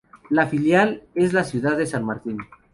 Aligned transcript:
La 0.31 0.47
filial 0.47 1.03
es 1.13 1.31
de 1.31 1.35
la 1.37 1.43
ciudad 1.43 1.77
de 1.77 1.85
San 1.85 2.03
Martín. 2.03 2.39